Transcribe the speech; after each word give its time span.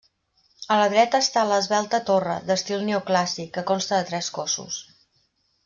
A 0.75 0.77
la 0.83 0.87
dreta 0.93 1.19
està 1.25 1.43
l'esvelta 1.49 1.99
torre, 2.07 2.39
d'estil 2.49 2.81
neoclàssic, 2.89 3.53
que 3.59 3.65
consta 3.73 4.01
de 4.03 4.09
tres 4.11 4.31
cossos. 4.41 4.81